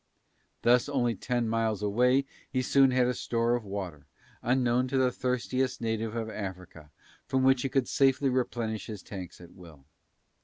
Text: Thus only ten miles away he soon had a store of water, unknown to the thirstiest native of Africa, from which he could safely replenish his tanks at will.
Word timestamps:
Thus 0.63 0.89
only 0.89 1.13
ten 1.13 1.47
miles 1.47 1.83
away 1.83 2.25
he 2.49 2.63
soon 2.63 2.89
had 2.89 3.05
a 3.05 3.13
store 3.13 3.53
of 3.53 3.63
water, 3.63 4.07
unknown 4.41 4.87
to 4.87 4.97
the 4.97 5.11
thirstiest 5.11 5.79
native 5.79 6.15
of 6.15 6.27
Africa, 6.27 6.89
from 7.27 7.43
which 7.43 7.61
he 7.61 7.69
could 7.69 7.87
safely 7.87 8.29
replenish 8.31 8.87
his 8.87 9.03
tanks 9.03 9.39
at 9.39 9.51
will. 9.53 9.85